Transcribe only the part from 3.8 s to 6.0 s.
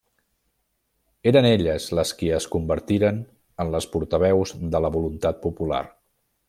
portaveus de la voluntat popular.